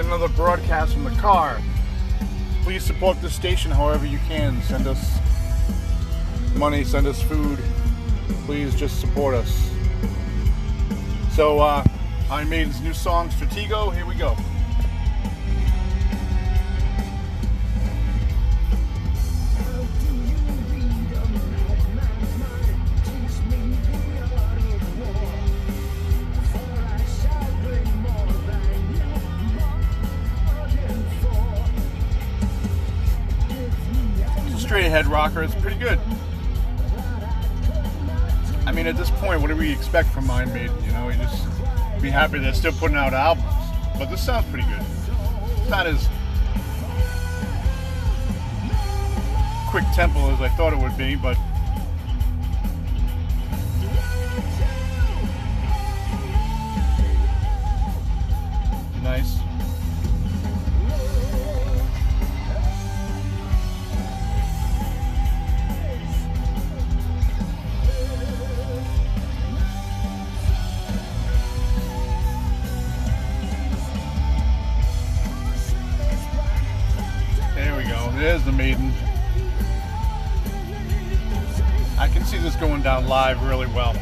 another 0.00 0.28
broadcast 0.28 0.94
from 0.94 1.04
the 1.04 1.10
car. 1.12 1.60
Please 2.62 2.84
support 2.84 3.20
the 3.20 3.30
station 3.30 3.70
however 3.70 4.06
you 4.06 4.18
can. 4.28 4.60
Send 4.62 4.86
us 4.86 5.18
money, 6.54 6.84
send 6.84 7.06
us 7.06 7.22
food. 7.22 7.58
Please 8.46 8.74
just 8.74 9.00
support 9.00 9.34
us. 9.34 9.70
So, 11.32 11.60
uh, 11.60 11.84
Iron 12.30 12.48
Maiden's 12.48 12.80
new 12.80 12.94
song, 12.94 13.28
Stratego, 13.30 13.94
here 13.94 14.06
we 14.06 14.14
go. 14.14 14.36
Straight 34.70 34.86
ahead 34.86 35.08
rocker. 35.08 35.42
It's 35.42 35.56
pretty 35.56 35.78
good. 35.78 35.98
I 38.66 38.70
mean, 38.70 38.86
at 38.86 38.96
this 38.96 39.10
point, 39.10 39.40
what 39.40 39.48
do 39.48 39.56
we 39.56 39.72
expect 39.72 40.10
from 40.10 40.30
Iron 40.30 40.52
Maiden? 40.52 40.76
You 40.84 40.92
know, 40.92 41.08
we 41.08 41.14
just 41.14 41.44
be 42.00 42.08
happy 42.08 42.38
they're 42.38 42.54
still 42.54 42.70
putting 42.74 42.96
out 42.96 43.12
albums. 43.12 43.52
But 43.98 44.10
this 44.10 44.24
sounds 44.24 44.48
pretty 44.48 44.68
good. 44.68 44.80
It's 45.58 45.68
not 45.68 45.88
as 45.88 46.08
quick 49.70 49.82
tempo 49.92 50.32
as 50.32 50.40
I 50.40 50.48
thought 50.50 50.72
it 50.72 50.78
would 50.78 50.96
be, 50.96 51.16
but 51.16 51.36
There's 78.20 78.44
the 78.44 78.52
maiden. 78.52 78.92
I 81.98 82.06
can 82.12 82.22
see 82.26 82.36
this 82.36 82.54
going 82.56 82.82
down 82.82 83.08
live 83.08 83.42
really 83.42 83.66
well. 83.68 83.96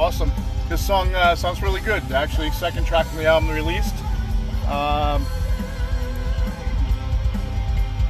Awesome. 0.00 0.32
This 0.70 0.84
song 0.84 1.14
uh, 1.14 1.36
sounds 1.36 1.60
really 1.60 1.82
good. 1.82 2.02
Actually, 2.10 2.50
second 2.52 2.86
track 2.86 3.04
from 3.04 3.18
the 3.18 3.26
album 3.26 3.50
released. 3.50 3.94
Um, 4.64 5.26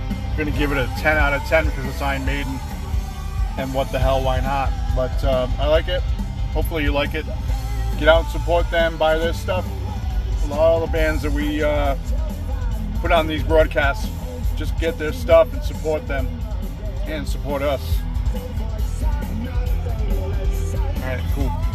I'm 0.08 0.36
gonna 0.36 0.52
give 0.52 0.70
it 0.70 0.78
a 0.78 0.88
10 0.98 1.16
out 1.16 1.32
of 1.32 1.42
10 1.48 1.64
because 1.64 1.84
it's 1.86 2.00
Iron 2.00 2.24
Maiden. 2.24 2.60
And 3.58 3.74
what 3.74 3.90
the 3.90 3.98
hell, 3.98 4.22
why 4.22 4.38
not? 4.40 4.70
But 4.94 5.24
um, 5.24 5.52
I 5.58 5.66
like 5.66 5.88
it. 5.88 6.00
Hopefully 6.52 6.84
you 6.84 6.92
like 6.92 7.14
it. 7.14 7.26
Get 7.98 8.06
out 8.06 8.22
and 8.22 8.30
support 8.30 8.70
them, 8.70 8.96
buy 8.96 9.18
their 9.18 9.32
stuff. 9.32 9.66
A 10.44 10.46
lot 10.46 10.80
of 10.80 10.88
the 10.88 10.92
bands 10.92 11.22
that 11.22 11.32
we 11.32 11.60
uh, 11.60 11.96
put 13.00 13.10
on 13.10 13.26
these 13.26 13.42
broadcasts, 13.42 14.08
just 14.54 14.78
get 14.78 14.96
their 14.96 15.12
stuff 15.12 15.52
and 15.52 15.62
support 15.64 16.06
them 16.06 16.28
and 17.06 17.26
support 17.26 17.62
us. 17.62 17.98
All 21.02 21.16
right, 21.16 21.24
cool. 21.34 21.69